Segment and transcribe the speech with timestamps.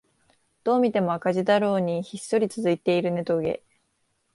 [0.63, 3.61] どう見ても赤字だろうにひっそり続いているネトゲ